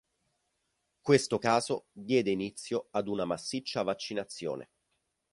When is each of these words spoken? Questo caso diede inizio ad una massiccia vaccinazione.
Questo 0.99 1.37
caso 1.37 1.85
diede 1.91 2.31
inizio 2.31 2.87
ad 2.89 3.07
una 3.07 3.23
massiccia 3.23 3.83
vaccinazione. 3.83 4.71